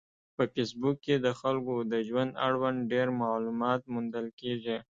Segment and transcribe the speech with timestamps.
[0.35, 4.77] په فېسبوک کې د خلکو د ژوند اړوند ډېر معلومات موندل کېږي.